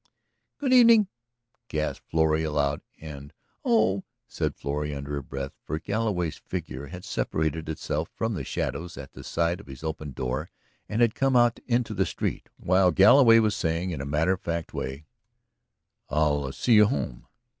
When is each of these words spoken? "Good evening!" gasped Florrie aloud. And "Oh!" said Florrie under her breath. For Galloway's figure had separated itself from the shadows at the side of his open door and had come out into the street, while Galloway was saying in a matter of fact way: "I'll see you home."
"Good 0.57 0.73
evening!" 0.73 1.09
gasped 1.67 2.09
Florrie 2.09 2.41
aloud. 2.43 2.81
And 2.99 3.33
"Oh!" 3.63 4.03
said 4.27 4.55
Florrie 4.55 4.95
under 4.95 5.11
her 5.13 5.21
breath. 5.21 5.53
For 5.63 5.77
Galloway's 5.77 6.37
figure 6.37 6.87
had 6.87 7.05
separated 7.05 7.69
itself 7.69 8.09
from 8.15 8.33
the 8.33 8.43
shadows 8.43 8.97
at 8.97 9.11
the 9.13 9.23
side 9.23 9.59
of 9.59 9.67
his 9.67 9.83
open 9.83 10.13
door 10.13 10.49
and 10.89 11.03
had 11.03 11.13
come 11.13 11.35
out 11.35 11.59
into 11.67 11.93
the 11.93 12.07
street, 12.07 12.49
while 12.57 12.89
Galloway 12.91 13.37
was 13.37 13.55
saying 13.55 13.91
in 13.91 14.01
a 14.01 14.05
matter 14.07 14.31
of 14.31 14.41
fact 14.41 14.73
way: 14.73 15.05
"I'll 16.09 16.51
see 16.51 16.73
you 16.73 16.87
home." 16.87 17.27